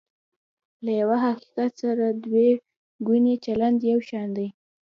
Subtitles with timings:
[0.83, 2.45] له یوه حقیقت سره دوه
[3.07, 4.47] ګونی چلند یو شان دی.